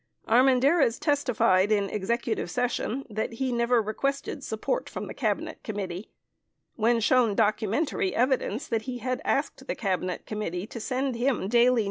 27 0.25 0.61
Armendariz 0.63 0.99
testified 0.99 1.71
in 1.71 1.87
executive 1.87 2.49
session 2.49 3.05
that 3.07 3.33
he 3.33 3.51
never 3.51 3.83
requested 3.83 4.43
"support" 4.43 4.89
from 4.89 5.05
the 5.05 5.13
Cabinet 5.13 5.61
Committee. 5.61 6.09
When 6.75 6.99
shown 6.99 7.35
documentary 7.35 8.15
evidence 8.15 8.69
28 8.69 8.69
that 8.79 8.85
he 8.87 8.97
had 8.97 9.21
asked 9.23 9.67
the 9.67 9.75
Cabinet 9.75 10.25
Committee 10.25 10.65
to 10.65 10.79
send 10.79 11.15
him 11.17 11.47
daily 11.47 11.49
20 11.49 11.49
Exhibit 11.59 11.69
No. 11.75 11.79